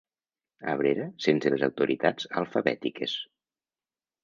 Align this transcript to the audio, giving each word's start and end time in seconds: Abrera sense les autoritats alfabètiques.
Abrera 0.71 1.05
sense 1.25 1.51
les 1.55 1.67
autoritats 1.67 2.27
alfabètiques. 2.43 3.17